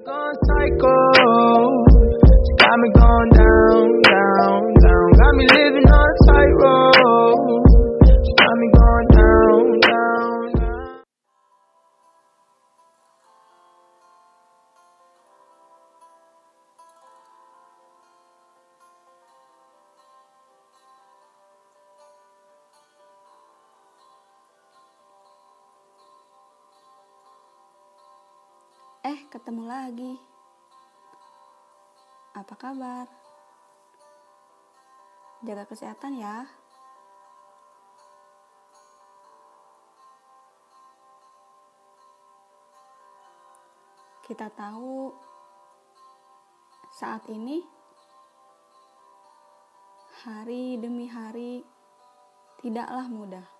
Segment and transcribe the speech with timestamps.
[0.00, 0.96] Gone psycho.
[1.84, 5.06] She got me going down, down, down.
[5.12, 5.79] Got me living
[29.70, 30.18] lagi.
[32.34, 33.06] Apa kabar?
[35.46, 36.42] Jaga kesehatan ya.
[44.26, 45.14] Kita tahu
[46.98, 47.62] saat ini
[50.26, 51.62] hari demi hari
[52.58, 53.59] tidaklah mudah.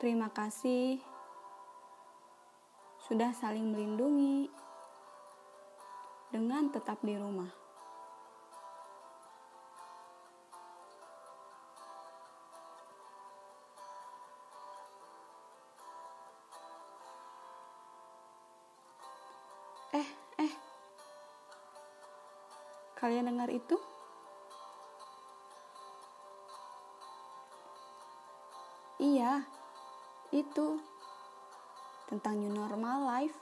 [0.00, 0.96] Terima kasih
[3.04, 4.48] sudah saling melindungi
[6.32, 7.52] dengan tetap di rumah.
[19.92, 20.08] Eh,
[20.40, 20.52] eh.
[22.96, 23.76] Kalian dengar itu?
[28.96, 29.59] Iya,
[30.30, 30.78] itu
[32.06, 33.38] tentang new normal life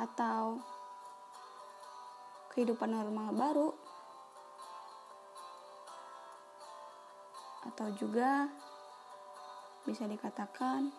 [0.00, 0.60] atau
[2.52, 3.70] kehidupan normal baru
[7.68, 8.48] atau juga
[9.88, 10.92] bisa dikatakan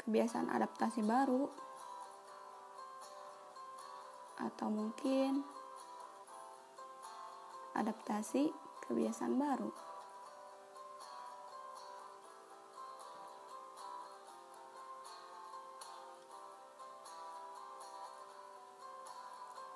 [0.00, 1.50] kebiasaan adaptasi baru
[4.36, 5.42] atau mungkin
[7.74, 9.70] adaptasi kebiasaan baru.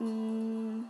[0.01, 0.89] Hmm,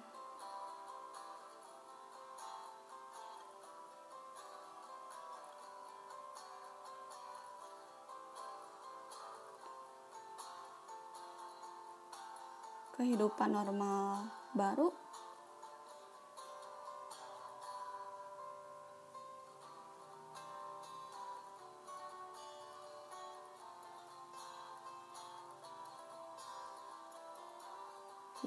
[12.94, 15.09] kehidupan normal baru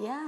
[0.03, 0.19] Ya.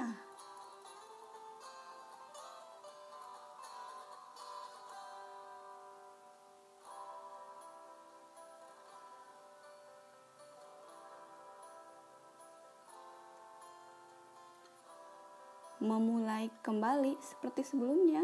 [15.83, 18.23] Memulai kembali seperti sebelumnya.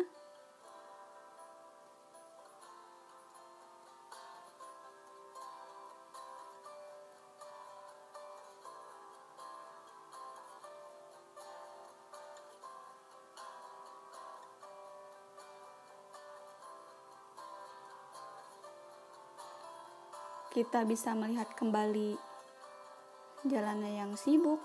[20.61, 22.21] Kita bisa melihat kembali
[23.49, 24.61] jalannya yang sibuk.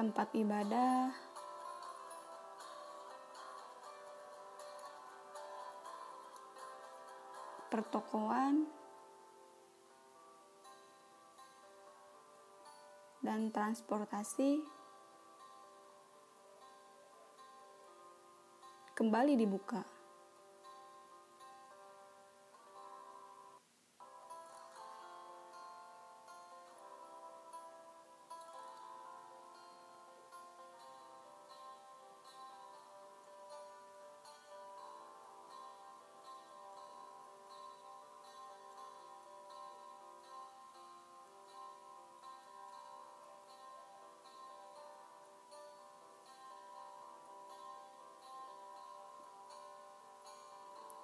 [0.00, 1.12] Tempat ibadah,
[7.70, 8.66] pertokoan,
[13.24, 14.60] dan transportasi
[18.92, 19.93] kembali dibuka.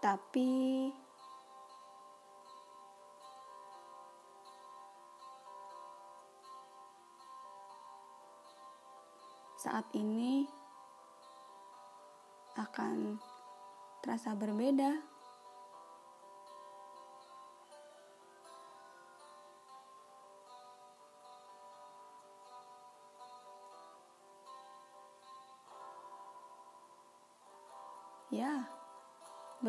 [0.01, 0.89] Tapi
[9.61, 10.49] saat ini
[12.57, 13.21] akan
[14.01, 15.10] terasa berbeda.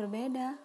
[0.02, 0.58] Berbeda.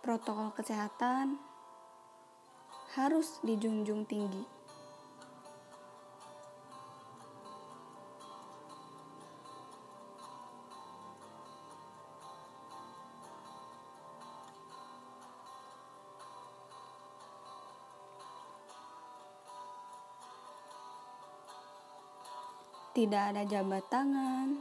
[0.00, 1.36] Protokol kesehatan
[2.96, 4.61] harus dijunjung tinggi.
[22.92, 24.52] Tidak ada jabat tangan.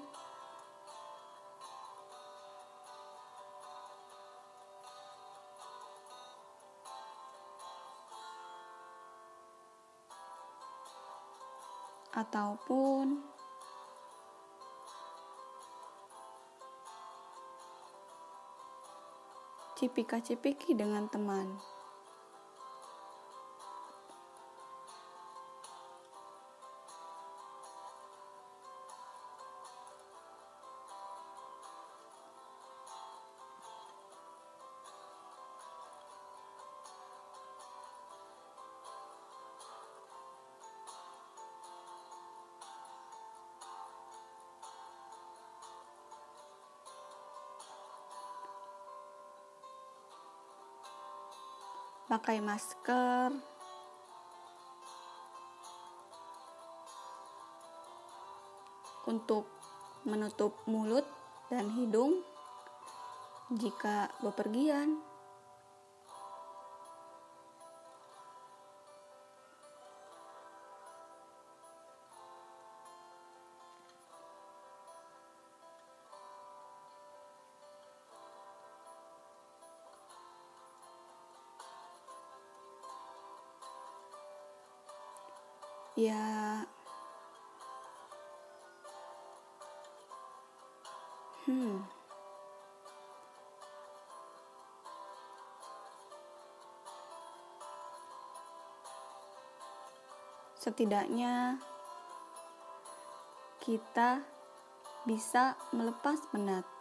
[12.16, 13.20] Ataupun
[19.76, 21.60] cipika-cipiki dengan teman.
[52.12, 53.32] Pakai masker,
[59.08, 59.48] untuk
[60.04, 61.08] menutup mulut
[61.48, 62.20] dan hidung
[63.56, 65.11] jika bepergian.
[86.02, 86.66] Ya,
[91.46, 91.86] hmm,
[100.58, 101.62] setidaknya
[103.62, 104.26] kita
[105.06, 106.81] bisa melepas penat.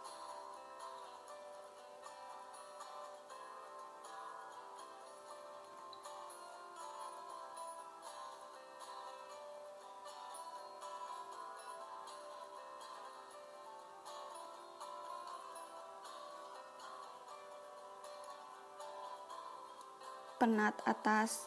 [20.41, 21.45] Penat atas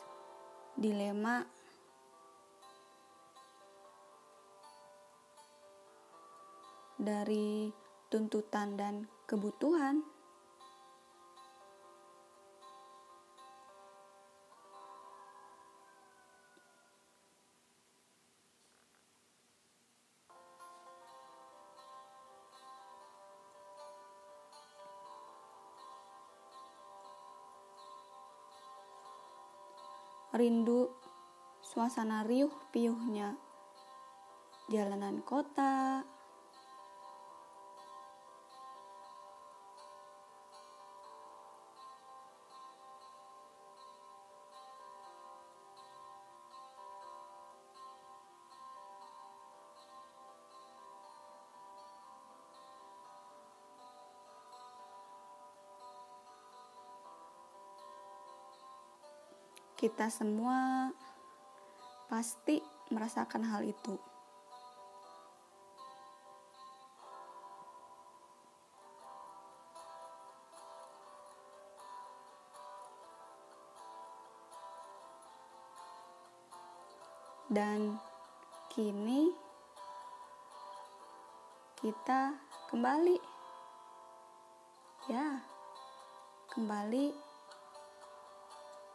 [0.79, 1.43] dilema
[6.95, 7.75] dari
[8.07, 10.14] tuntutan dan kebutuhan.
[30.35, 30.91] Rindu.
[31.65, 33.41] Suasana riuh piuhnya
[34.69, 36.05] jalanan kota
[59.85, 60.89] Kita semua
[62.09, 62.57] pasti
[62.89, 64.01] merasakan hal itu.
[77.53, 78.01] Dan
[78.73, 79.37] kini
[81.85, 82.33] kita
[82.73, 83.21] kembali,
[85.13, 85.45] ya,
[86.57, 87.34] kembali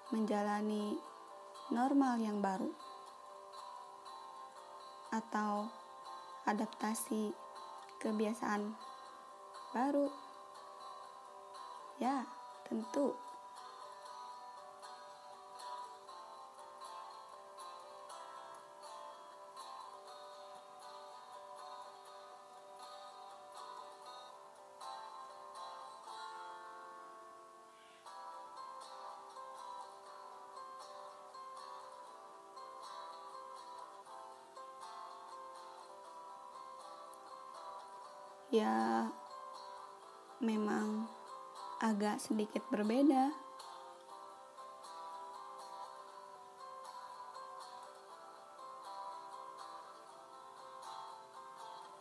[0.10, 0.98] menjalani
[1.70, 2.74] normal yang baru
[5.14, 5.70] atau
[6.50, 7.34] adaptasi
[8.02, 8.74] kebiasaan
[9.74, 10.10] baru.
[12.02, 12.26] Ya,
[12.66, 13.14] tentu
[38.50, 39.06] ya
[40.42, 41.06] memang
[41.80, 43.30] agak sedikit berbeda.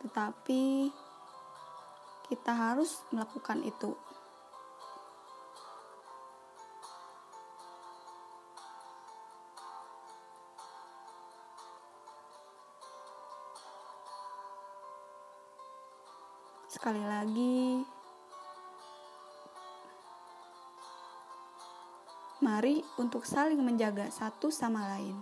[0.01, 0.89] Tetapi
[2.33, 3.93] kita harus melakukan itu
[16.89, 17.85] Sekali lagi,
[22.41, 25.13] mari untuk saling menjaga satu sama lain.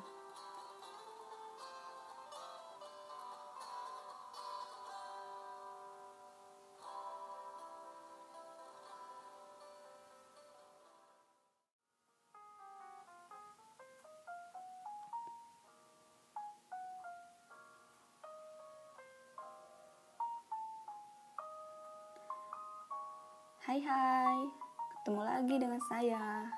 [25.38, 26.50] Lagi dengan saya.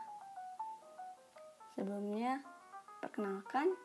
[1.76, 2.40] Sebelumnya,
[3.04, 3.76] perkenalkan,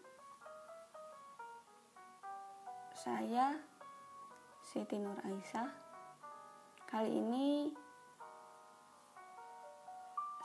[2.95, 3.59] saya
[4.63, 5.67] Siti Nur Aisyah.
[6.87, 7.75] Kali ini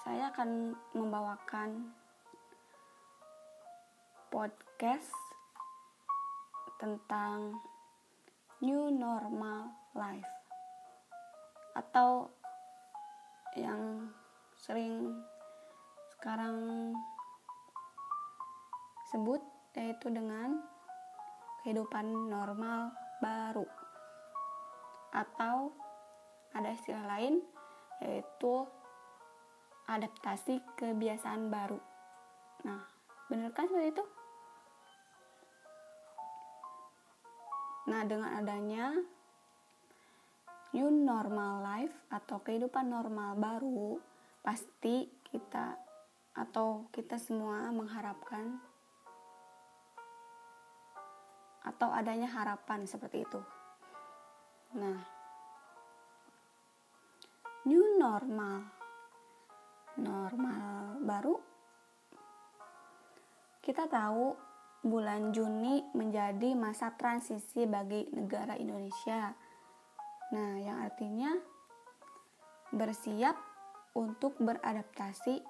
[0.02, 1.94] saya akan membawakan
[4.34, 5.14] podcast
[6.82, 7.54] tentang
[8.66, 10.34] new normal life
[11.78, 12.34] atau
[13.54, 14.10] yang
[14.60, 15.16] sering
[16.20, 16.92] sekarang
[19.10, 19.40] sebut
[19.74, 20.60] yaitu dengan
[21.64, 22.92] kehidupan normal
[23.24, 23.66] baru
[25.16, 25.72] atau
[26.52, 27.42] ada istilah lain
[28.04, 28.68] yaitu
[29.90, 31.82] adaptasi kebiasaan baru.
[32.68, 32.84] Nah,
[33.32, 34.06] benar kan seperti itu?
[37.90, 38.94] Nah, dengan adanya
[40.78, 43.98] new normal life atau kehidupan normal baru,
[44.50, 45.78] pasti kita
[46.34, 48.58] atau kita semua mengharapkan
[51.62, 53.38] atau adanya harapan seperti itu.
[54.74, 55.06] Nah,
[57.70, 58.66] new normal,
[60.02, 61.38] normal baru,
[63.62, 64.34] kita tahu
[64.82, 69.30] bulan Juni menjadi masa transisi bagi negara Indonesia.
[70.34, 71.38] Nah, yang artinya
[72.74, 73.49] bersiap
[74.00, 75.44] untuk beradaptasi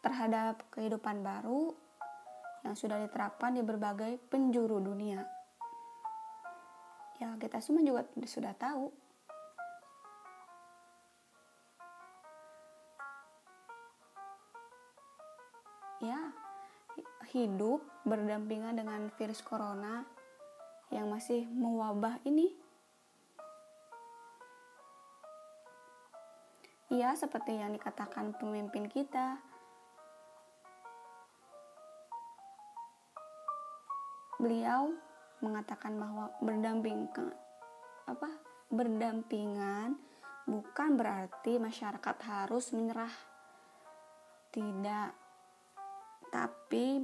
[0.00, 1.76] terhadap kehidupan baru
[2.64, 5.20] yang sudah diterapkan di berbagai penjuru dunia.
[7.20, 8.88] Ya, kita semua juga sudah tahu.
[16.00, 16.20] Ya,
[17.32, 20.04] hidup berdampingan dengan virus corona
[20.92, 22.63] yang masih mewabah ini
[26.94, 29.42] Ya, seperti yang dikatakan pemimpin kita,
[34.38, 34.94] beliau
[35.42, 37.10] mengatakan bahwa berdamping
[38.06, 38.30] apa
[38.70, 39.98] berdampingan
[40.46, 43.10] bukan berarti masyarakat harus menyerah.
[44.54, 45.10] Tidak.
[46.30, 47.02] Tapi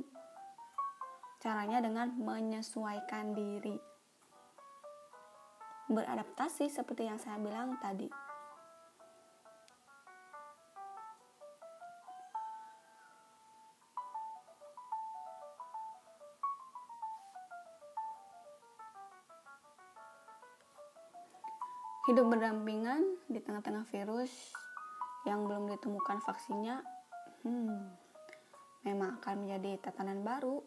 [1.42, 3.74] caranya dengan menyesuaikan diri.
[5.90, 8.19] Beradaptasi seperti yang saya bilang tadi
[22.10, 24.50] hidup berdampingan di tengah-tengah virus
[25.22, 26.82] yang belum ditemukan vaksinnya,
[27.46, 27.86] hmm,
[28.82, 30.58] memang akan menjadi tatanan baru.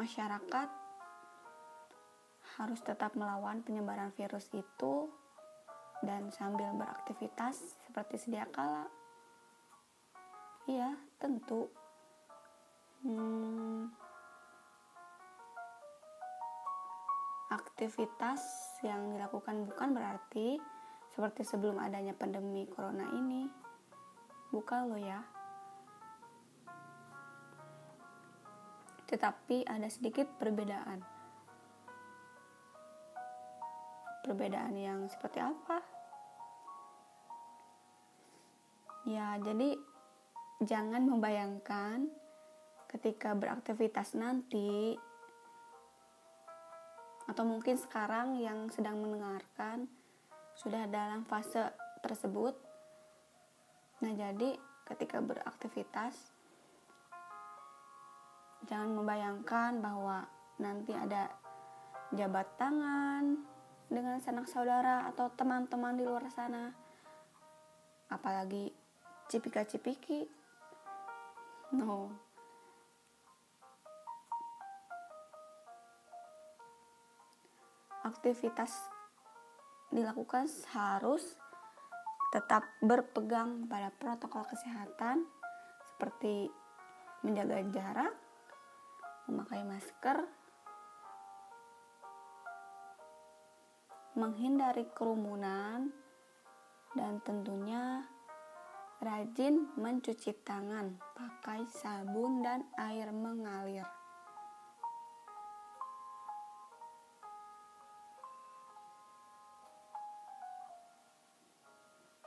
[0.00, 0.68] Masyarakat
[2.56, 5.12] harus tetap melawan penyebaran virus itu
[6.00, 8.88] dan sambil beraktivitas seperti sedia kala.
[10.64, 11.68] Iya, tentu.
[13.04, 13.92] Hmm,
[17.54, 18.42] aktivitas
[18.82, 20.58] yang dilakukan bukan berarti
[21.14, 23.46] seperti sebelum adanya pandemi corona ini.
[24.50, 25.22] Bukan lo ya.
[29.06, 30.98] Tetapi ada sedikit perbedaan.
[34.26, 35.78] Perbedaan yang seperti apa?
[39.04, 39.76] Ya, jadi
[40.64, 42.08] jangan membayangkan
[42.88, 44.96] ketika beraktivitas nanti
[47.24, 49.88] atau mungkin sekarang yang sedang mendengarkan
[50.54, 51.72] sudah dalam fase
[52.04, 52.54] tersebut.
[54.04, 56.34] Nah, jadi ketika beraktivitas
[58.68, 60.28] jangan membayangkan bahwa
[60.60, 61.32] nanti ada
[62.12, 63.40] jabat tangan
[63.88, 66.72] dengan sanak saudara atau teman-teman di luar sana.
[68.08, 68.72] Apalagi
[69.28, 70.28] cipika-cipiki.
[71.74, 72.23] No.
[78.04, 78.70] Aktivitas
[79.88, 80.44] dilakukan
[80.76, 81.40] harus
[82.34, 85.24] tetap berpegang pada protokol kesehatan
[85.94, 86.50] seperti
[87.24, 88.14] menjaga jarak,
[89.30, 90.18] memakai masker,
[94.18, 95.94] menghindari kerumunan,
[96.94, 98.04] dan tentunya
[99.02, 104.03] rajin mencuci tangan pakai sabun dan air mengalir.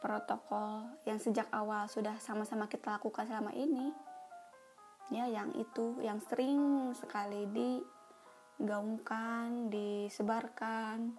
[0.07, 3.91] Protokol yang sejak awal sudah sama-sama kita lakukan selama ini,
[5.11, 7.43] ya, yang itu yang sering sekali
[8.55, 11.11] digaungkan, disebarkan,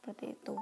[0.00, 0.56] seperti itu.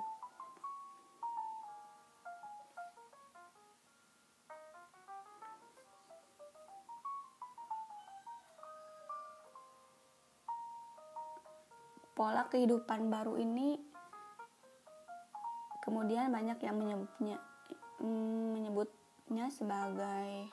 [12.18, 13.93] Pola kehidupan baru ini
[15.84, 17.36] kemudian banyak yang menyebutnya
[18.00, 20.48] menyebutnya sebagai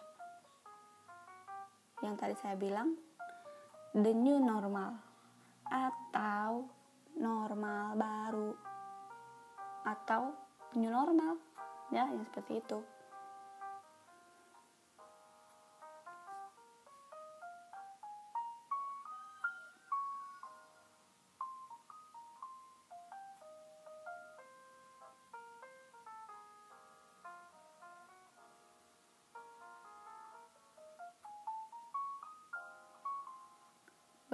[2.03, 2.93] yang tadi saya bilang
[3.95, 4.99] the new normal
[5.65, 6.67] atau
[7.15, 8.51] normal baru
[9.87, 10.35] atau
[10.75, 11.39] new normal
[11.95, 12.79] ya yang seperti itu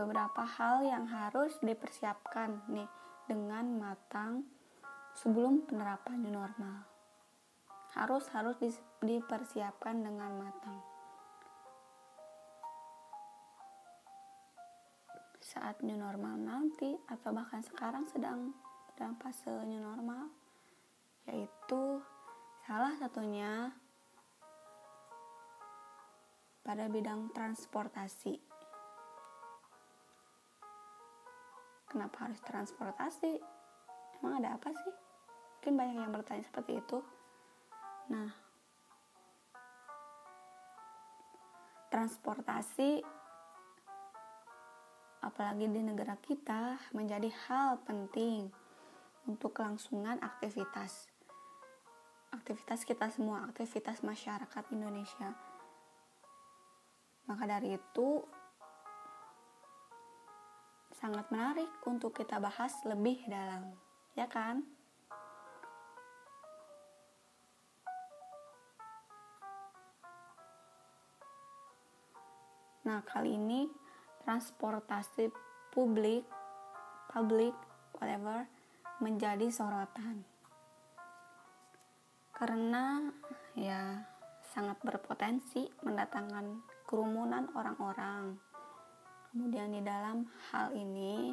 [0.07, 2.87] beberapa hal yang harus dipersiapkan nih
[3.27, 4.47] dengan matang
[5.19, 6.87] sebelum penerapan new normal.
[7.91, 8.55] Harus harus
[9.03, 10.79] dipersiapkan dengan matang.
[15.43, 18.55] Saat new normal nanti atau bahkan sekarang sedang
[18.95, 20.31] dalam fase new normal
[21.27, 21.99] yaitu
[22.63, 23.75] salah satunya
[26.63, 28.46] pada bidang transportasi.
[31.87, 33.39] Kenapa harus transportasi?
[34.19, 34.93] Emang ada apa sih?
[35.59, 36.99] Mungkin banyak yang bertanya seperti itu.
[38.11, 38.31] Nah,
[41.87, 43.01] transportasi
[45.23, 48.47] apalagi di negara kita menjadi hal penting
[49.27, 51.11] untuk kelangsungan aktivitas
[52.31, 55.35] aktivitas kita semua, aktivitas masyarakat Indonesia.
[57.27, 58.23] Maka dari itu
[60.97, 63.69] sangat menarik untuk kita bahas lebih dalam,
[64.17, 64.65] ya kan?
[72.87, 73.69] Nah, kali ini
[74.25, 75.29] transportasi
[75.69, 76.25] publik,
[77.13, 77.53] public,
[77.99, 78.47] whatever,
[78.97, 80.25] menjadi sorotan.
[82.33, 83.05] Karena
[83.53, 84.01] ya
[84.55, 88.39] sangat berpotensi mendatangkan kerumunan orang-orang.
[89.37, 91.29] Kemudian di dalam hal ini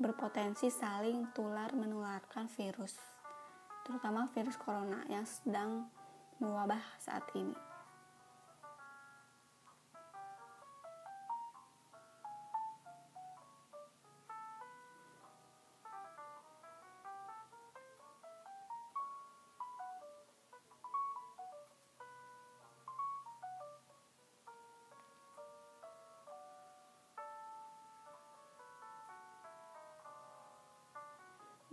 [0.00, 2.96] berpotensi saling tular menularkan virus,
[3.84, 5.84] terutama virus corona yang sedang
[6.40, 7.65] mewabah saat ini.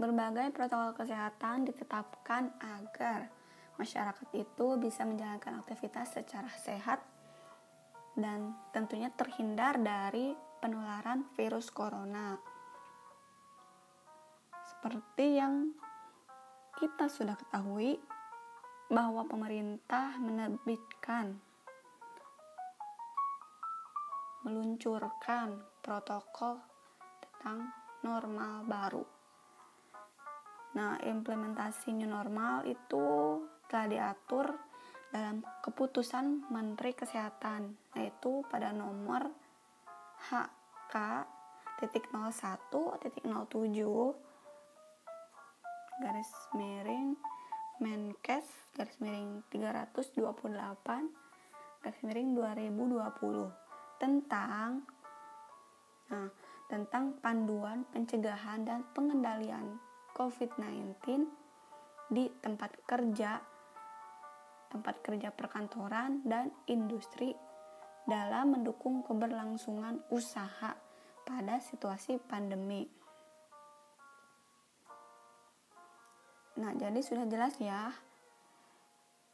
[0.03, 3.31] Berbagai protokol kesehatan ditetapkan agar
[3.79, 6.99] masyarakat itu bisa menjalankan aktivitas secara sehat
[8.11, 12.35] dan tentunya terhindar dari penularan virus corona.
[14.75, 15.71] Seperti yang
[16.75, 17.95] kita sudah ketahui
[18.91, 21.39] bahwa pemerintah menerbitkan
[24.43, 26.59] meluncurkan protokol
[27.23, 27.71] tentang
[28.03, 29.22] normal baru
[30.73, 33.37] Nah, implementasi new normal itu
[33.69, 34.57] telah diatur
[35.13, 39.29] dalam keputusan Menteri Kesehatan, yaitu pada nomor
[40.33, 40.95] HK
[41.83, 43.53] titik 01 titik 07
[46.01, 47.17] garis miring
[47.83, 50.23] Menkes garis miring 328
[51.83, 54.87] garis miring 2020 tentang
[56.07, 56.29] nah,
[56.71, 59.75] tentang panduan pencegahan dan pengendalian
[60.13, 60.97] COVID-19
[62.13, 63.41] di tempat kerja,
[64.69, 67.33] tempat kerja perkantoran, dan industri
[68.05, 70.77] dalam mendukung keberlangsungan usaha
[71.23, 72.85] pada situasi pandemi.
[76.53, 77.89] Nah, jadi sudah jelas ya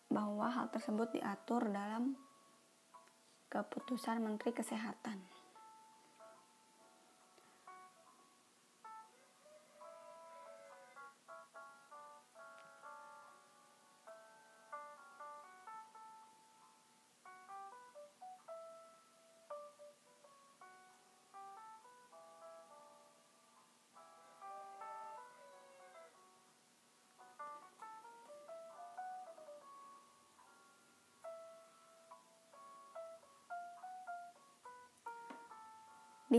[0.08, 2.16] bahwa hal tersebut diatur dalam
[3.50, 5.39] keputusan Menteri Kesehatan.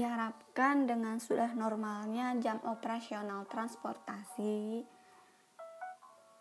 [0.00, 4.80] Diharapkan dengan sudah normalnya jam operasional transportasi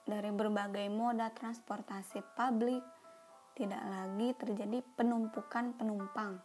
[0.07, 2.79] dari berbagai moda transportasi publik
[3.59, 6.39] tidak lagi terjadi penumpukan penumpang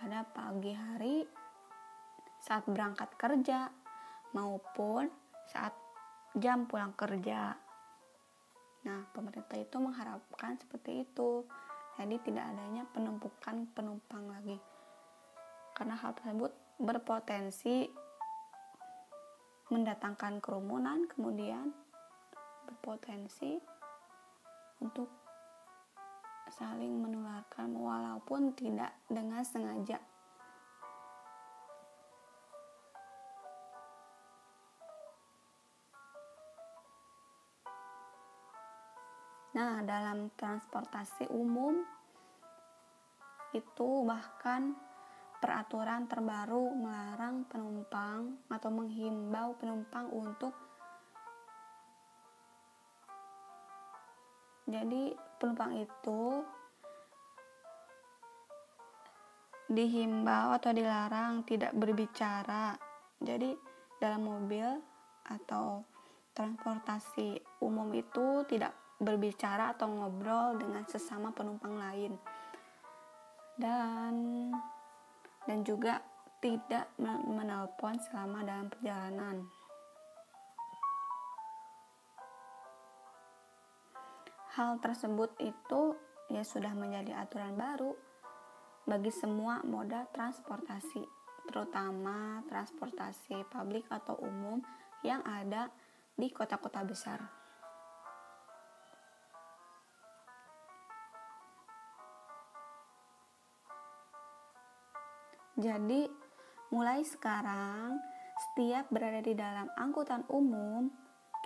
[0.00, 1.28] pada pagi hari
[2.40, 3.68] saat berangkat kerja
[4.32, 5.04] maupun
[5.52, 5.76] saat
[6.40, 7.52] jam pulang kerja.
[8.88, 11.44] Nah, pemerintah itu mengharapkan seperti itu.
[12.00, 14.56] Jadi tidak adanya penumpukan penumpang lagi
[15.74, 17.90] karena hal tersebut berpotensi
[19.74, 21.74] mendatangkan kerumunan kemudian
[22.64, 23.58] berpotensi
[24.78, 25.10] untuk
[26.54, 29.98] saling menularkan walaupun tidak dengan sengaja.
[39.54, 41.78] Nah, dalam transportasi umum
[43.54, 44.74] itu bahkan
[45.44, 50.56] peraturan terbaru melarang penumpang atau menghimbau penumpang untuk
[54.64, 56.40] jadi penumpang itu
[59.68, 62.80] dihimbau atau dilarang tidak berbicara.
[63.20, 63.52] Jadi
[64.00, 64.64] dalam mobil
[65.28, 65.84] atau
[66.32, 72.16] transportasi umum itu tidak berbicara atau ngobrol dengan sesama penumpang lain.
[73.60, 74.48] Dan
[75.44, 76.00] dan juga
[76.44, 79.48] tidak menelpon selama dalam perjalanan.
[84.54, 85.98] Hal tersebut itu
[86.30, 87.90] ya sudah menjadi aturan baru
[88.84, 91.02] bagi semua moda transportasi,
[91.48, 94.60] terutama transportasi publik atau umum
[95.02, 95.72] yang ada
[96.14, 97.43] di kota-kota besar.
[105.54, 106.10] Jadi,
[106.74, 107.94] mulai sekarang,
[108.34, 110.90] setiap berada di dalam angkutan umum,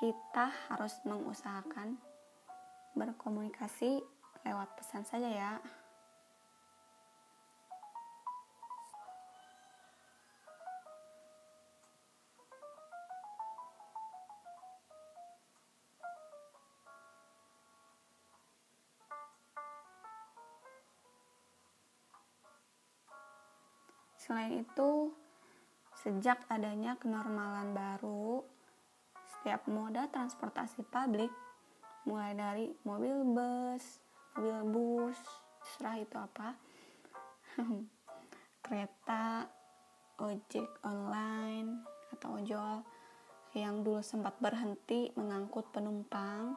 [0.01, 2.01] kita harus mengusahakan
[2.97, 4.01] berkomunikasi
[4.49, 5.53] lewat pesan saja ya.
[24.29, 25.09] Selain itu,
[26.05, 28.45] sejak adanya kenormalan baru,
[29.25, 31.33] setiap moda transportasi publik,
[32.05, 34.05] mulai dari mobil bus,
[34.37, 35.17] mobil bus,
[35.65, 36.61] serah itu apa,
[38.69, 39.49] kereta,
[40.21, 42.85] ojek online, atau ojol,
[43.57, 46.53] yang dulu sempat berhenti mengangkut penumpang,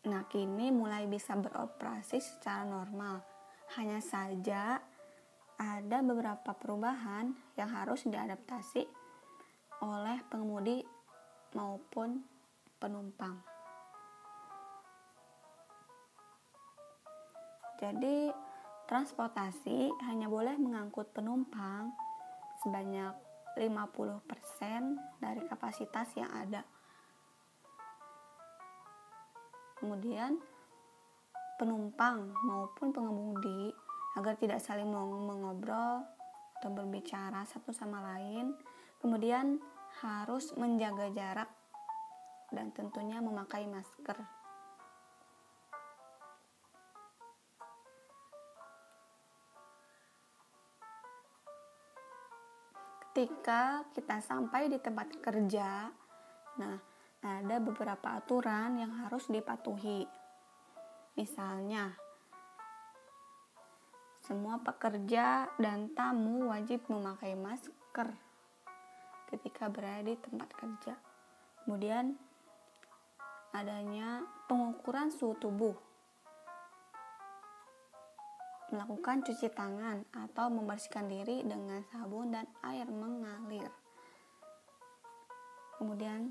[0.00, 3.29] Nah, kini mulai bisa beroperasi secara normal
[3.78, 4.82] hanya saja
[5.60, 8.88] ada beberapa perubahan yang harus diadaptasi
[9.84, 10.80] oleh pengemudi
[11.52, 12.24] maupun
[12.80, 13.36] penumpang.
[17.80, 18.28] Jadi,
[18.88, 21.92] transportasi hanya boleh mengangkut penumpang
[22.60, 23.16] sebanyak
[23.56, 24.20] 50%
[25.16, 26.60] dari kapasitas yang ada.
[29.80, 30.36] Kemudian,
[31.60, 33.68] penumpang maupun pengemudi
[34.16, 36.00] agar tidak saling mengobrol
[36.56, 38.56] atau berbicara satu sama lain.
[38.96, 39.60] Kemudian
[40.00, 41.52] harus menjaga jarak
[42.48, 44.16] dan tentunya memakai masker.
[53.10, 55.92] Ketika kita sampai di tempat kerja,
[56.56, 56.76] nah
[57.20, 60.19] ada beberapa aturan yang harus dipatuhi.
[61.18, 61.94] Misalnya,
[64.22, 68.14] semua pekerja dan tamu wajib memakai masker
[69.34, 70.94] ketika berada di tempat kerja.
[71.66, 72.14] Kemudian,
[73.50, 75.74] adanya pengukuran suhu tubuh,
[78.70, 83.70] melakukan cuci tangan atau membersihkan diri dengan sabun dan air mengalir.
[85.80, 86.28] kemudian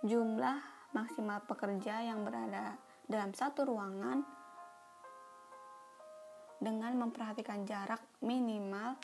[0.00, 0.56] jumlah
[0.96, 4.22] maksimal pekerja yang berada dalam satu ruangan
[6.62, 8.94] dengan memperhatikan jarak minimal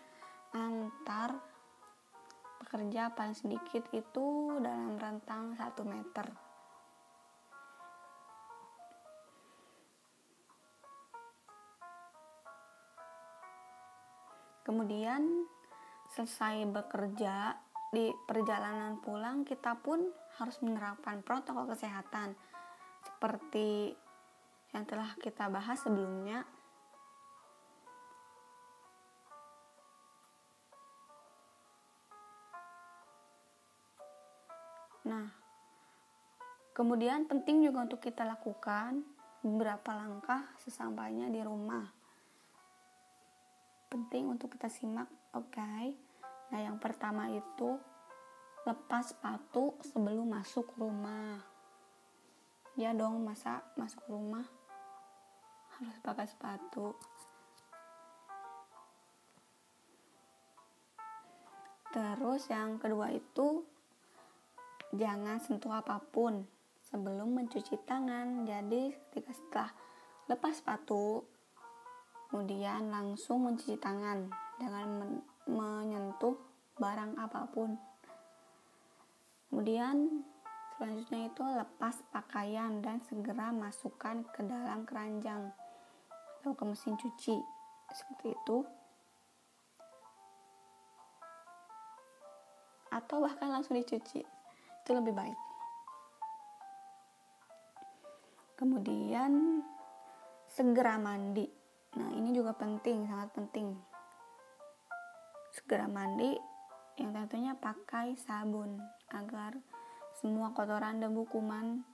[0.54, 1.34] antar
[2.62, 6.26] pekerja paling sedikit itu dalam rentang 1 meter.
[14.68, 15.48] Kemudian
[16.12, 17.56] selesai bekerja
[17.88, 22.36] di perjalanan pulang kita pun harus menerapkan protokol kesehatan
[23.18, 23.98] seperti
[24.70, 26.46] yang telah kita bahas sebelumnya
[35.08, 35.24] Nah,
[36.76, 39.00] kemudian penting juga untuk kita lakukan
[39.40, 41.88] beberapa langkah sesampainya di rumah.
[43.88, 45.48] Penting untuk kita simak, oke?
[45.48, 45.96] Okay?
[46.52, 47.80] Nah, yang pertama itu
[48.68, 51.40] lepas sepatu sebelum masuk rumah.
[52.78, 54.46] Ya dong, masa masuk rumah
[55.74, 56.94] harus pakai sepatu.
[61.90, 63.66] Terus yang kedua itu
[64.94, 66.46] jangan sentuh apa pun
[66.86, 68.46] sebelum mencuci tangan.
[68.46, 69.70] Jadi ketika setelah
[70.30, 71.26] lepas sepatu,
[72.30, 75.12] kemudian langsung mencuci tangan dengan men
[75.50, 76.38] menyentuh
[76.78, 77.74] barang apa pun.
[79.50, 80.22] Kemudian
[80.78, 85.50] selanjutnya itu lepas pakaian dan segera masukkan ke dalam keranjang
[86.38, 87.34] atau ke mesin cuci.
[87.90, 88.62] Seperti itu.
[92.94, 94.22] Atau bahkan langsung dicuci.
[94.86, 95.38] Itu lebih baik.
[98.54, 99.62] Kemudian
[100.46, 101.50] segera mandi.
[101.98, 103.74] Nah ini juga penting sangat penting.
[105.50, 106.38] Segera mandi
[107.02, 108.78] yang tentunya pakai sabun
[109.10, 109.58] agar
[110.18, 111.86] semua kotoran debu kuman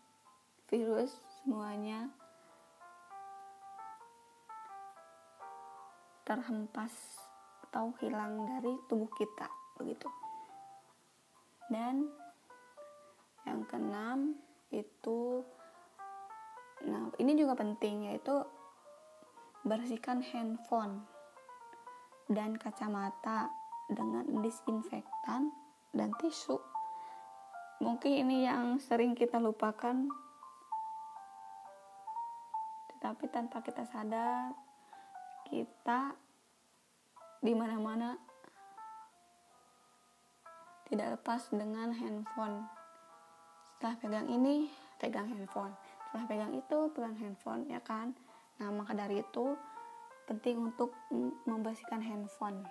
[0.72, 1.12] virus
[1.44, 2.08] semuanya.
[6.24, 7.20] Terhempas
[7.68, 9.44] atau hilang dari tubuh kita
[9.76, 10.08] begitu.
[11.68, 12.08] Dan
[13.44, 14.40] yang keenam
[14.72, 15.44] itu
[16.84, 18.40] nah ini juga penting yaitu
[19.68, 21.04] bersihkan handphone
[22.32, 23.52] dan kacamata
[23.92, 25.52] dengan disinfektan
[25.92, 26.56] dan tisu
[27.82, 30.06] mungkin ini yang sering kita lupakan.
[32.94, 34.54] Tetapi tanpa kita sadar
[35.44, 36.16] kita
[37.44, 38.16] di mana-mana
[40.88, 42.64] tidak lepas dengan handphone.
[43.68, 45.74] Setelah pegang ini pegang handphone.
[46.08, 48.16] Setelah pegang itu pegang handphone ya kan?
[48.62, 49.58] Nah maka dari itu
[50.24, 50.96] penting untuk
[51.44, 52.64] membersihkan handphone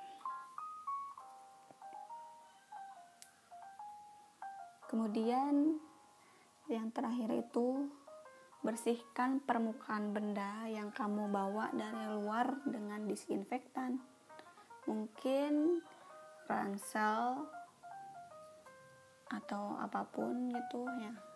[4.93, 5.81] kemudian
[6.69, 7.89] yang terakhir itu
[8.61, 13.97] bersihkan permukaan benda yang kamu bawa dari luar dengan disinfektan.
[14.85, 15.81] Mungkin
[16.45, 17.41] ransel
[19.33, 21.32] atau apa pun gitu ya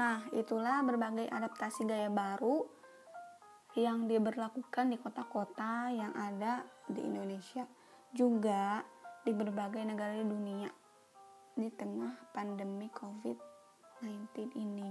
[0.00, 2.64] Nah, itulah berbagai adaptasi gaya baru
[3.76, 7.68] yang diberlakukan di kota-kota yang ada di Indonesia.
[8.08, 8.80] Juga
[9.20, 10.72] di berbagai negara di dunia
[11.52, 14.90] di tengah pandemi COVID-19 ini.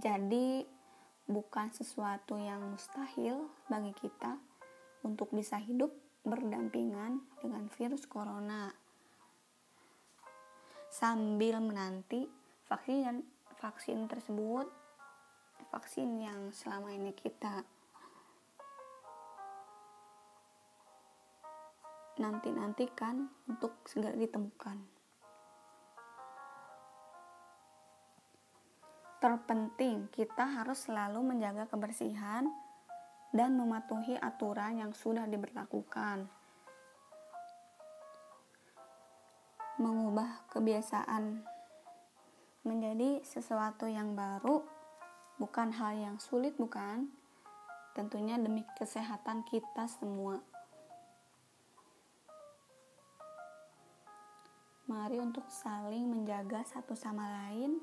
[0.00, 0.64] Jadi,
[1.28, 4.40] bukan sesuatu yang mustahil bagi kita
[5.04, 8.72] untuk bisa hidup berdampingan dengan virus corona
[10.88, 12.24] sambil menanti
[12.66, 13.20] vaksin
[13.60, 14.66] vaksin tersebut
[15.68, 17.62] vaksin yang selama ini kita
[22.14, 24.78] nanti-nantikan untuk segera ditemukan.
[29.18, 32.44] Terpenting, kita harus selalu menjaga kebersihan
[33.34, 36.30] dan mematuhi aturan yang sudah diberlakukan.
[39.82, 41.42] Mengubah kebiasaan
[42.62, 44.62] menjadi sesuatu yang baru
[45.42, 47.10] bukan hal yang sulit bukan?
[47.98, 50.38] Tentunya demi kesehatan kita semua.
[54.86, 57.82] Mari untuk saling menjaga satu sama lain,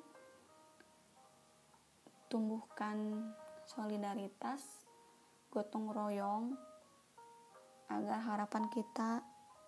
[2.31, 3.27] tumbuhkan
[3.67, 4.90] solidaritas
[5.51, 6.55] gotong royong
[7.91, 9.19] agar harapan kita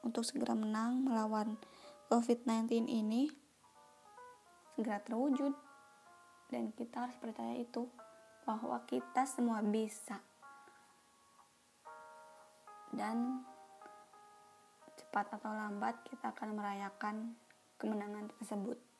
[0.07, 1.59] untuk segera menang melawan
[2.07, 3.27] COVID-19 ini
[4.73, 5.51] segera terwujud
[6.47, 7.91] dan kita harus percaya itu
[8.47, 10.23] bahwa kita semua bisa
[12.95, 13.43] dan
[14.95, 17.35] cepat atau lambat kita akan merayakan
[17.81, 18.92] kemenangan tersebut.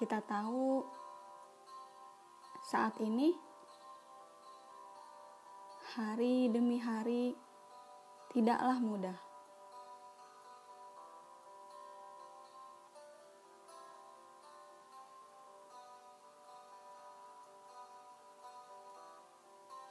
[0.00, 0.80] Kita tahu
[2.72, 3.36] saat ini
[5.92, 7.36] hari demi hari
[8.32, 9.18] tidaklah mudah.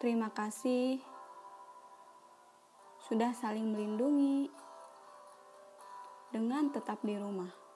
[0.01, 0.97] Terima kasih
[3.05, 4.49] sudah saling melindungi
[6.33, 7.68] dengan tetap di rumah.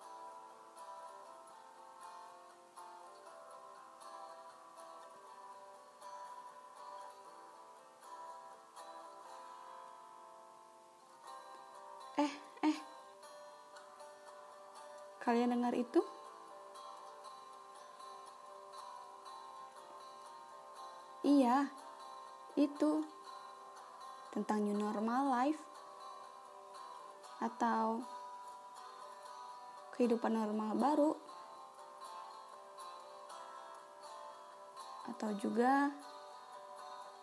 [15.54, 16.02] Kalian dengar itu?
[21.22, 21.70] Iya,
[22.58, 23.06] itu.
[24.34, 25.62] Tentang new normal life.
[27.38, 28.02] Atau
[29.94, 31.14] kehidupan normal baru.
[35.06, 35.94] Atau juga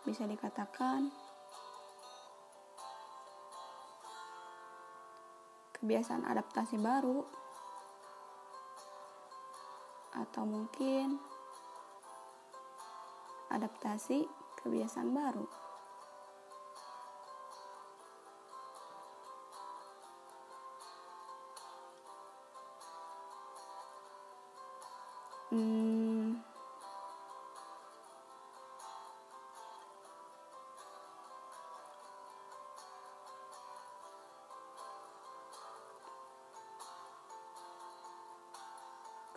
[0.06, 1.10] bisa dikatakan
[5.74, 7.49] kebiasaan adaptasi baru
[10.20, 11.16] atau mungkin
[13.50, 14.28] adaptasi
[14.60, 15.46] kebiasaan baru.
[25.50, 26.38] Hmm,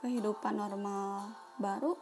[0.04, 1.96] kehidupan normal baru?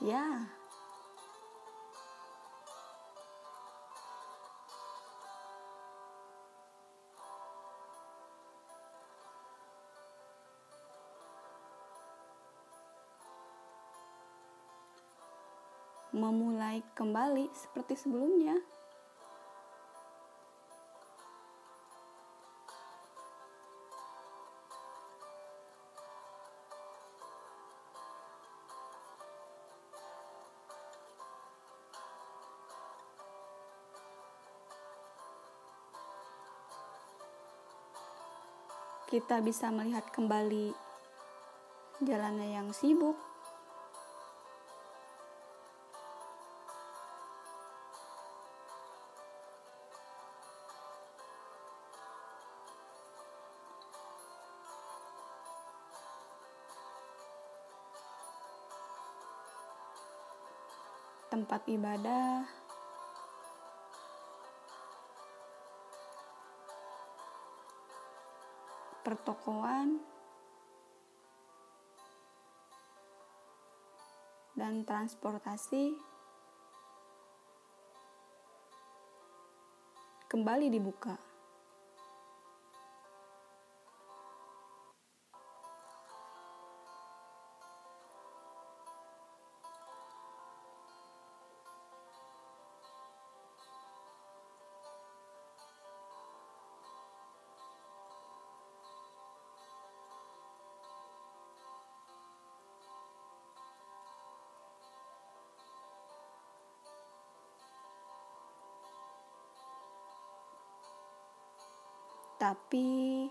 [0.00, 0.55] Ya
[16.14, 18.58] memulai kembali seperti sebelumnya.
[39.06, 40.74] Kita bisa melihat kembali
[42.02, 43.14] jalannya yang sibuk,
[61.46, 62.42] tempat ibadah,
[69.06, 70.02] pertokoan,
[74.58, 75.94] dan transportasi.
[80.26, 81.14] Kembali dibuka.
[112.46, 113.26] Tapi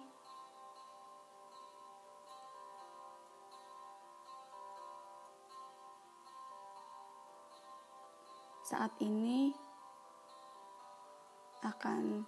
[8.68, 9.56] saat ini
[11.64, 12.28] akan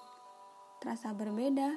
[0.79, 1.75] terasa berbeda.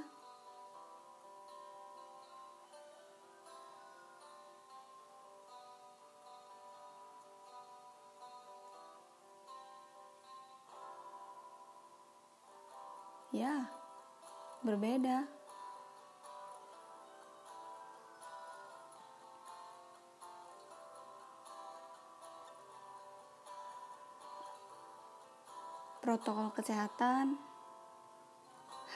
[13.34, 13.80] Ya,
[14.61, 15.24] berbeda.
[26.00, 27.36] Protokol kesehatan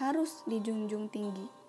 [0.00, 1.63] harus dijunjung tinggi.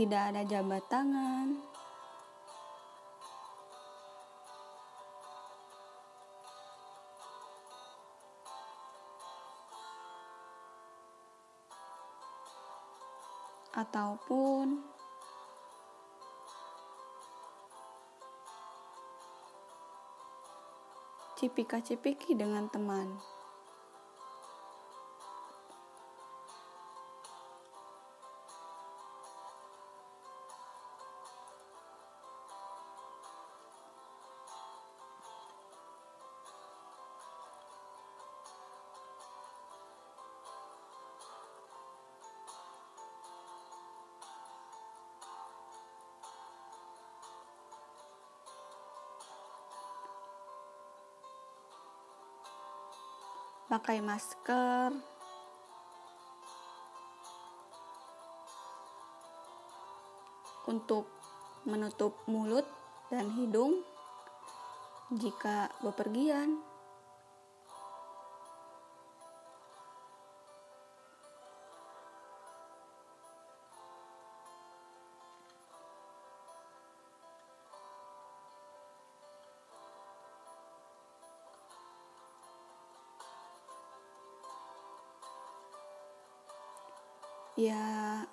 [0.00, 1.60] Tidak ada jabat tangan.
[13.76, 14.80] Ataupun
[21.36, 23.20] cipika-cipiki dengan teman.
[53.70, 54.90] Pakai masker,
[60.70, 61.06] untuk
[61.66, 62.66] menutup mulut
[63.10, 63.82] dan hidung
[65.14, 66.69] jika bepergian.
[87.58, 88.26] Ya,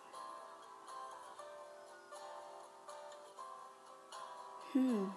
[4.72, 5.10] hmm,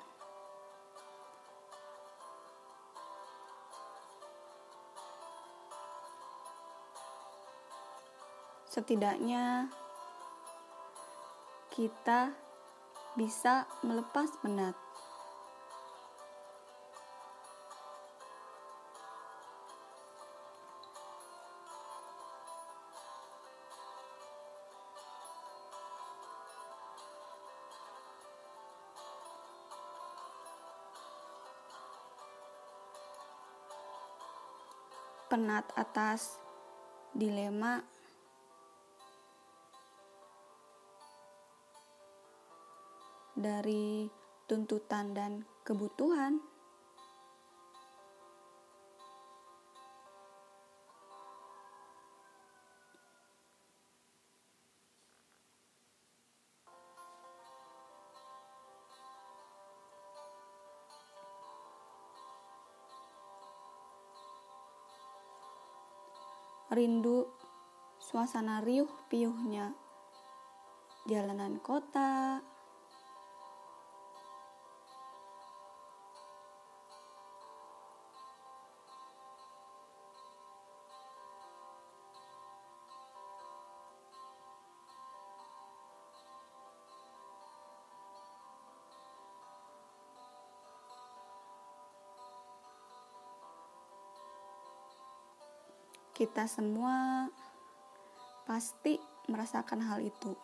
[8.70, 9.66] setidaknya
[11.74, 12.34] kita
[13.18, 14.89] bisa melepas penat.
[35.30, 36.42] Penat atas
[37.14, 37.78] dilema
[43.38, 44.10] dari
[44.50, 46.42] tuntutan dan kebutuhan.
[66.70, 67.28] Rindu.
[68.00, 69.76] Suasana riuh piuhnya
[71.04, 72.40] jalanan kota
[96.20, 97.24] Kita semua
[98.44, 99.00] pasti
[99.32, 100.36] merasakan hal itu.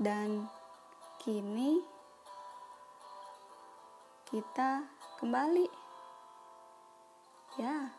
[0.00, 0.48] Dan
[1.20, 1.84] kini
[4.32, 4.88] kita
[5.20, 5.68] kembali,
[7.60, 7.92] ya,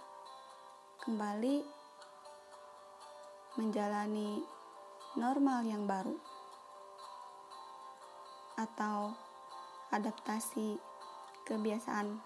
[1.06, 1.73] kembali
[3.54, 4.42] menjalani
[5.14, 6.18] normal yang baru
[8.58, 9.14] atau
[9.94, 10.82] adaptasi
[11.46, 12.18] kebiasaan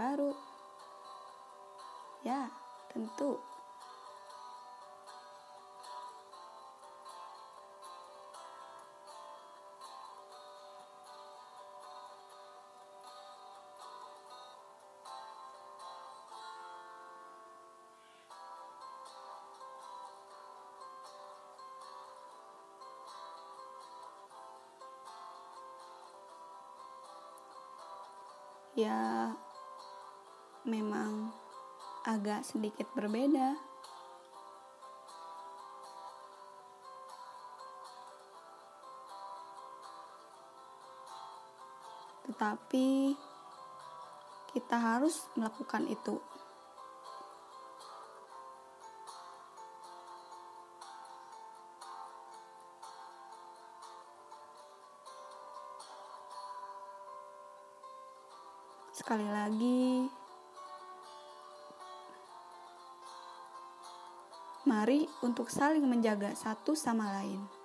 [0.00, 0.32] baru?
[2.24, 2.48] Ya
[2.88, 3.36] tentu
[28.82, 29.30] ya
[30.66, 31.30] memang
[32.02, 33.54] agak sedikit berbeda.
[42.26, 43.14] Tetapi
[44.50, 46.18] kita harus melakukan itu.
[59.12, 60.08] Sekali lagi,
[64.64, 67.61] mari untuk saling menjaga satu sama lain.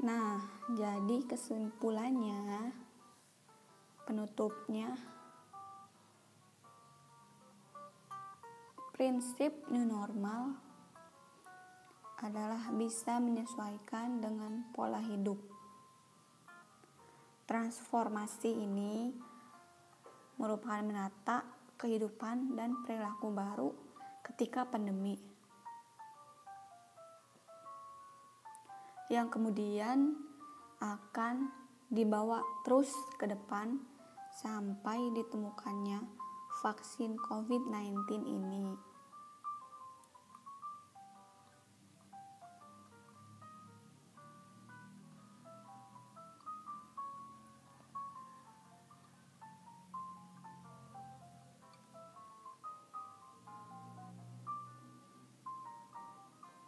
[0.00, 0.40] Nah,
[0.72, 2.72] jadi kesimpulannya,
[4.08, 4.96] penutupnya,
[8.96, 10.56] prinsip new normal
[12.24, 15.36] adalah bisa menyesuaikan dengan pola hidup.
[17.44, 19.12] Transformasi ini
[20.40, 21.44] merupakan menata
[21.76, 23.68] kehidupan dan perilaku baru
[24.24, 25.29] ketika pandemi.
[29.10, 30.14] Yang kemudian
[30.78, 31.50] akan
[31.90, 33.82] dibawa terus ke depan
[34.38, 35.98] sampai ditemukannya
[36.62, 38.89] vaksin COVID-19 ini.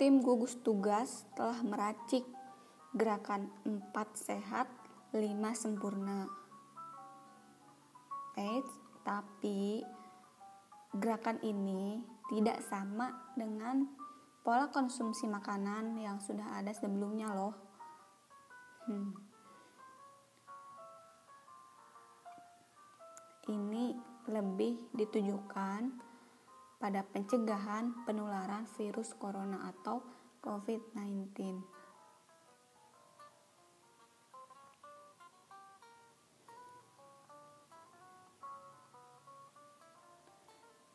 [0.03, 2.26] Tim gugus tugas telah meracik
[2.90, 4.66] gerakan 4 sehat
[5.14, 5.22] 5
[5.55, 6.26] sempurna.
[8.34, 8.66] Eh,
[9.07, 9.78] tapi
[10.90, 13.86] gerakan ini tidak sama dengan
[14.42, 17.55] pola konsumsi makanan yang sudah ada sebelumnya loh.
[18.90, 19.14] Hmm.
[23.46, 23.94] Ini
[24.26, 26.11] lebih ditujukan
[26.83, 30.03] pada pencegahan penularan virus corona atau
[30.43, 31.30] COVID-19.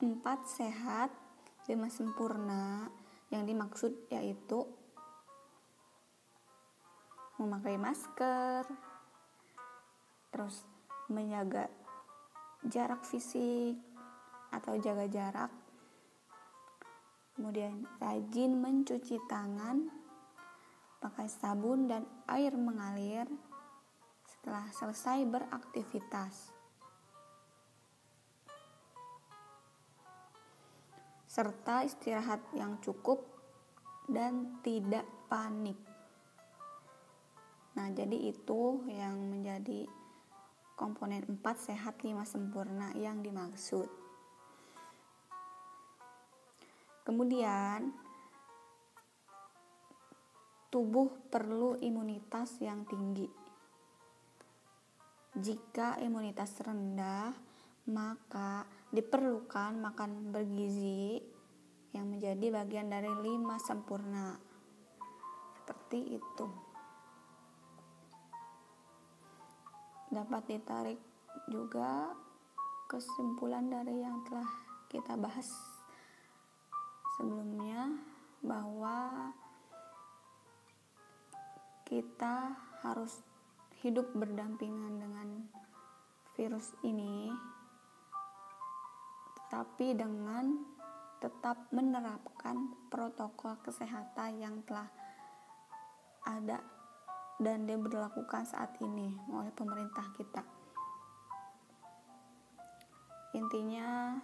[0.04, 1.16] Empat sehat,
[1.72, 2.92] lima sempurna.
[3.32, 4.68] Yang dimaksud yaitu
[7.40, 8.68] memakai masker,
[10.32, 10.68] terus
[11.08, 11.72] menjaga
[12.68, 13.80] jarak fisik
[14.52, 15.52] atau jaga jarak
[17.38, 19.86] kemudian rajin mencuci tangan
[20.98, 23.30] pakai sabun dan air mengalir
[24.26, 26.34] setelah selesai beraktivitas.
[31.30, 33.22] Serta istirahat yang cukup
[34.10, 35.78] dan tidak panik.
[37.78, 39.86] Nah, jadi itu yang menjadi
[40.74, 44.07] komponen 4 sehat 5 sempurna yang dimaksud.
[47.08, 47.88] Kemudian,
[50.68, 53.32] tubuh perlu imunitas yang tinggi.
[55.32, 57.32] Jika imunitas rendah,
[57.88, 61.24] maka diperlukan makan bergizi
[61.96, 64.36] yang menjadi bagian dari lima sempurna.
[65.64, 66.48] Seperti itu.
[70.12, 71.00] Dapat ditarik
[71.48, 72.12] juga
[72.92, 74.52] kesimpulan dari yang telah
[74.92, 75.77] kita bahas
[77.18, 77.98] sebelumnya
[78.46, 79.34] bahwa
[81.90, 82.54] kita
[82.86, 83.26] harus
[83.82, 85.28] hidup berdampingan dengan
[86.38, 87.34] virus ini,
[89.34, 90.62] tetapi dengan
[91.18, 94.86] tetap menerapkan protokol kesehatan yang telah
[96.30, 96.62] ada
[97.42, 100.46] dan diberlakukan saat ini oleh pemerintah kita.
[103.34, 104.18] Intinya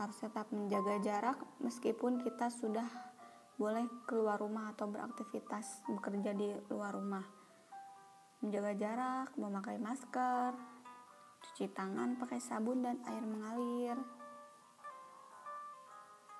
[0.00, 2.88] harus tetap menjaga jarak meskipun kita sudah
[3.60, 7.24] boleh keluar rumah atau beraktivitas bekerja di luar rumah.
[8.40, 10.56] Menjaga jarak, memakai masker,
[11.44, 13.96] cuci tangan pakai sabun dan air mengalir.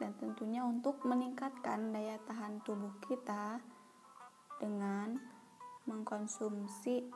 [0.00, 3.62] Dan tentunya untuk meningkatkan daya tahan tubuh kita
[4.59, 5.14] dengan
[5.86, 7.07] mengkonsumsi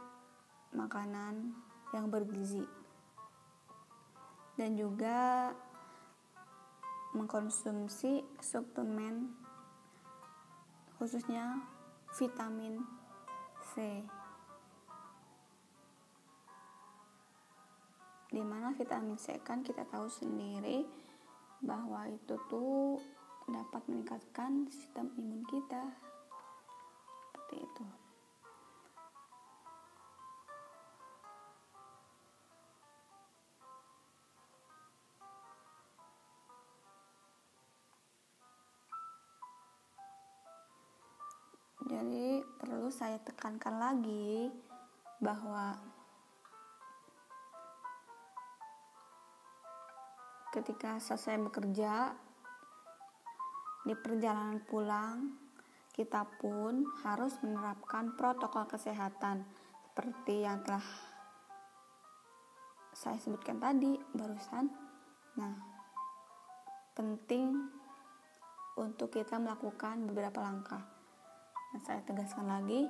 [0.70, 1.50] makanan
[1.90, 2.86] yang bergizi
[4.56, 5.52] dan juga
[7.16, 9.32] mengkonsumsi suplemen
[11.00, 11.64] khususnya
[12.16, 12.84] vitamin
[13.72, 14.04] C.
[18.28, 20.84] Di mana vitamin C kan kita tahu sendiri
[21.64, 23.00] bahwa itu tuh
[23.48, 25.84] dapat meningkatkan sistem imun kita.
[27.32, 28.05] Seperti itu
[42.06, 44.46] Jadi perlu saya tekankan lagi
[45.18, 45.74] bahwa
[50.54, 52.14] ketika selesai bekerja
[53.82, 55.34] di perjalanan pulang
[55.98, 59.42] kita pun harus menerapkan protokol kesehatan
[59.90, 60.86] seperti yang telah
[62.94, 64.70] saya sebutkan tadi barusan.
[65.42, 65.54] Nah,
[66.94, 67.50] penting
[68.78, 70.95] untuk kita melakukan beberapa langkah
[71.76, 72.88] Nah, saya tegaskan lagi,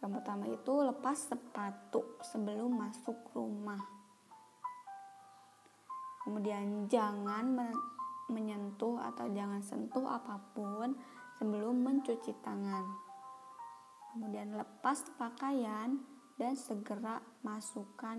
[0.00, 3.76] yang pertama itu lepas sepatu sebelum masuk rumah.
[6.24, 7.60] Kemudian jangan
[8.32, 10.96] menyentuh atau jangan sentuh apa pun
[11.36, 12.88] sebelum mencuci tangan.
[14.16, 16.00] Kemudian lepas pakaian
[16.40, 18.16] dan segera masukkan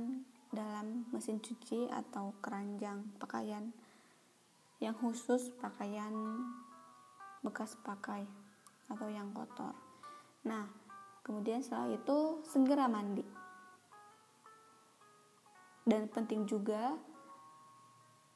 [0.53, 3.73] dalam mesin cuci atau keranjang pakaian
[4.77, 6.13] yang khusus pakaian
[7.41, 8.40] bekas pakai
[8.91, 9.73] atau yang kotor.
[10.45, 10.67] Nah,
[11.23, 13.23] kemudian setelah itu segera mandi.
[15.81, 16.93] Dan penting juga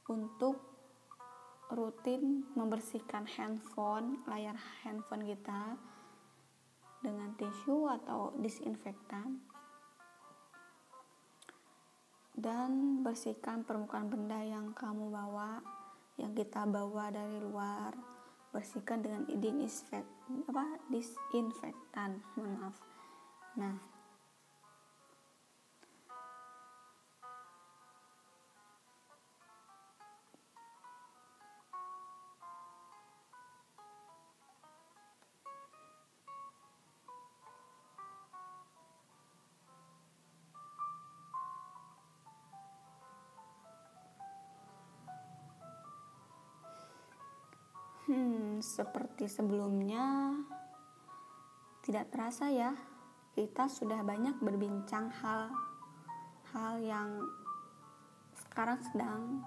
[0.09, 0.57] untuk
[1.73, 5.77] rutin membersihkan handphone, layar handphone kita
[7.01, 9.41] dengan tisu atau disinfektan.
[12.35, 15.63] Dan bersihkan permukaan benda yang kamu bawa,
[16.19, 18.14] yang kita bawa dari luar
[18.55, 20.07] bersihkan dengan disinfek
[20.47, 22.23] apa disinfektan.
[22.39, 22.79] Maaf.
[23.59, 23.75] Nah
[49.27, 50.33] sebelumnya,
[51.85, 52.73] tidak terasa ya,
[53.35, 57.21] kita sudah banyak berbincang hal-hal yang
[58.33, 59.43] sekarang sedang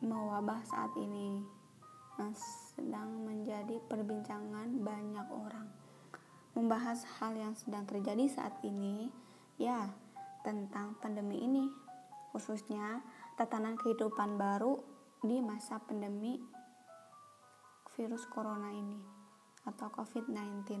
[0.00, 1.42] mewabah saat ini,
[2.16, 2.32] yang
[2.72, 5.68] sedang menjadi perbincangan banyak orang.
[6.56, 9.12] Membahas hal yang sedang terjadi saat ini,
[9.60, 9.92] ya,
[10.40, 11.68] tentang pandemi ini,
[12.32, 13.04] khususnya
[13.36, 14.95] tatanan kehidupan baru
[15.26, 16.38] di masa pandemi
[17.98, 19.02] virus corona ini
[19.66, 20.78] atau COVID-19.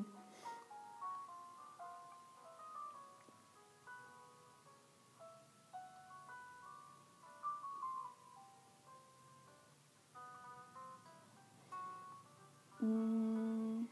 [12.86, 13.82] Hmm,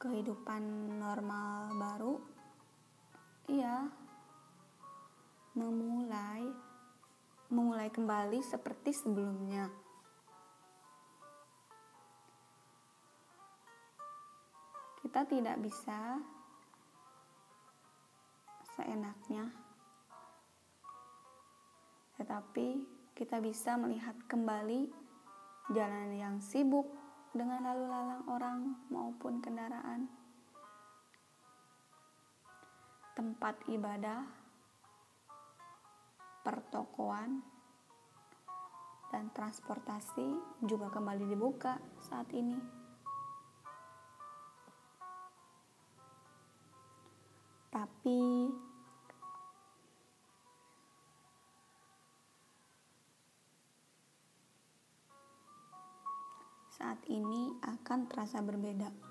[0.00, 0.62] kehidupan
[0.96, 2.14] normal baru,
[3.52, 3.84] iya,
[5.52, 6.67] memulai
[7.48, 9.72] memulai kembali seperti sebelumnya.
[15.00, 16.20] Kita tidak bisa
[18.76, 19.48] seenaknya,
[22.20, 22.84] tetapi
[23.16, 24.92] kita bisa melihat kembali
[25.72, 26.86] jalan yang sibuk
[27.32, 28.58] dengan lalu lalang orang
[28.92, 30.06] maupun kendaraan,
[33.16, 34.47] tempat ibadah
[36.42, 37.42] pertokoan,
[39.08, 40.36] dan transportasi
[40.68, 42.60] juga kembali dibuka saat ini.
[47.72, 48.20] Tapi
[56.68, 59.07] saat ini akan terasa berbeda.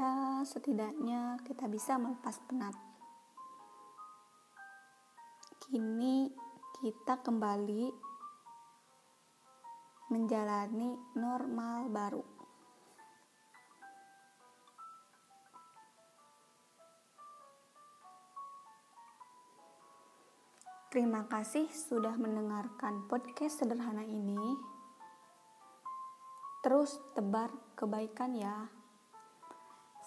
[0.00, 2.72] Ya, setidaknya kita bisa melepas penat.
[5.60, 6.32] Kini
[6.80, 7.92] kita kembali
[10.08, 12.24] menjalani normal baru.
[20.88, 24.56] Terima kasih sudah mendengarkan podcast sederhana ini.
[26.64, 28.79] Terus tebar kebaikan ya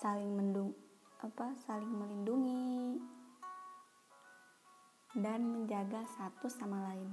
[0.04, 0.76] saling mendung
[1.24, 3.00] apa saling melindungi
[5.16, 7.08] dan menjaga satu sama lain.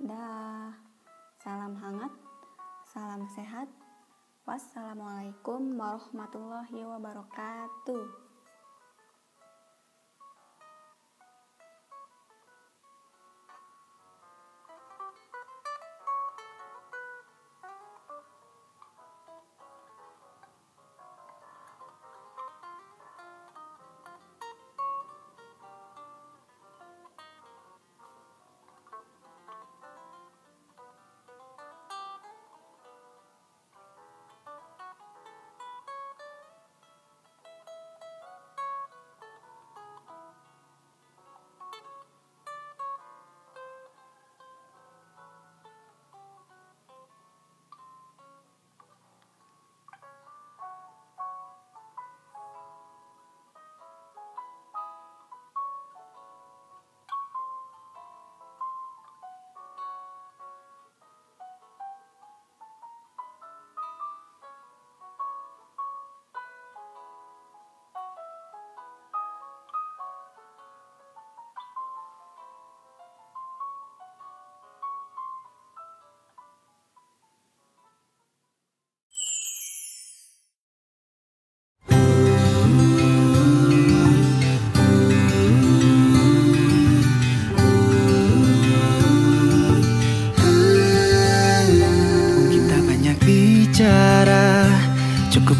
[0.00, 0.72] Dah,
[1.44, 2.08] salam hangat,
[2.88, 3.68] salam sehat.
[4.48, 8.27] Wassalamualaikum warahmatullahi wabarakatuh.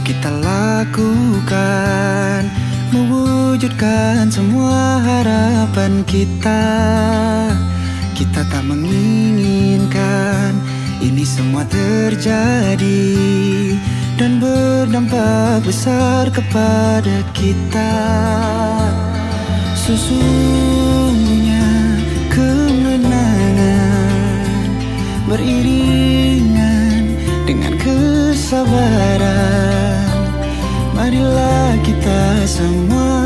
[0.09, 2.41] Kita lakukan
[2.89, 6.65] Mewujudkan semua harapan kita.
[8.17, 10.57] Kita tak menginginkan
[11.05, 13.21] Ini semua terjadi
[14.17, 17.93] Dan berdampak besar kepada kita.
[19.77, 21.69] Sesungguhnya
[22.33, 24.09] kemenangan
[25.29, 27.13] Beriringan
[27.45, 29.78] dengan kesabaran
[31.09, 33.25] Marilah kita semua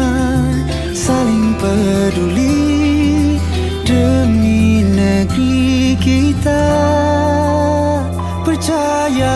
[0.94, 3.42] saling peduli
[3.82, 6.62] demi negeri kita.
[8.46, 9.26] Percayalah,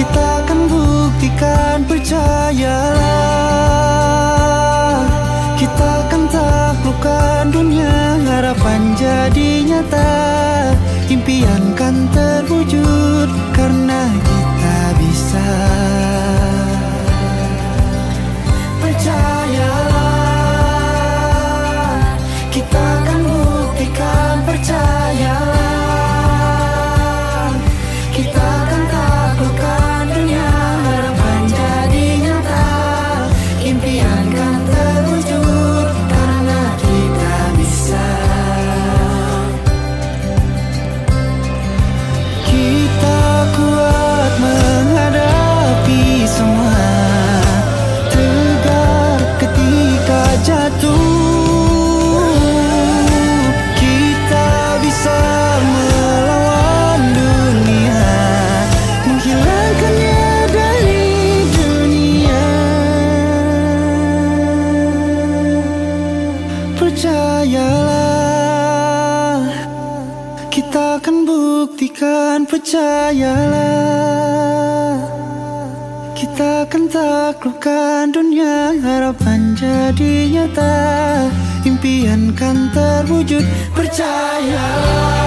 [0.00, 1.84] kita akan buktikan.
[1.84, 3.04] Percayalah,
[5.60, 8.16] kita akan taklukkan dunia.
[8.24, 10.08] Harapan jadi nyata,
[11.12, 14.08] impian kan terwujud karena
[18.82, 20.02] Percayalah
[22.50, 25.09] Kita akan buktikan Percayalah
[66.80, 68.00] percayalah.
[70.48, 73.60] Kita akan buktikan percayalah.
[76.16, 81.28] Kita akan taklukkan dunia Harapan jadi nyata.
[81.68, 83.44] Impian kan terwujud
[83.76, 85.20] Percayalah.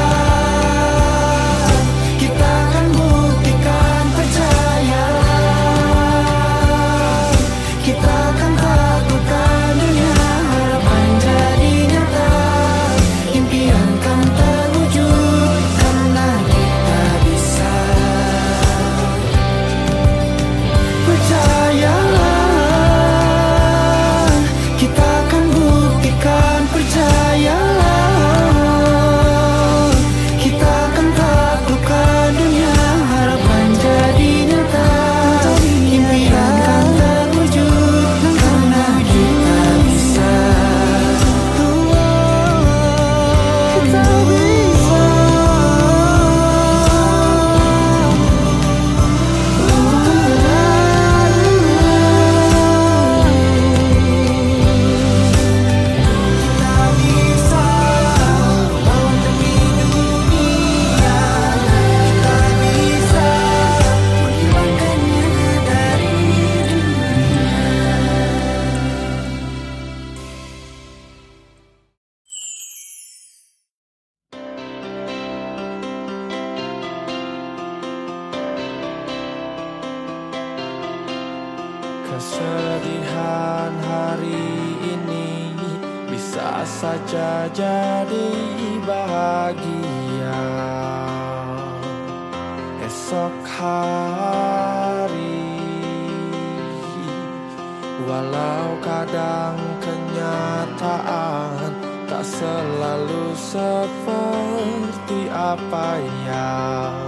[98.03, 101.71] Walau kadang kenyataan
[102.03, 106.99] tak selalu seperti apa yang